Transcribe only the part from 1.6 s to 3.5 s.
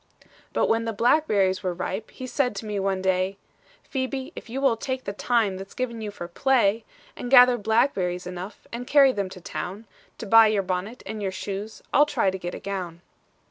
were ripe, He said to me one day,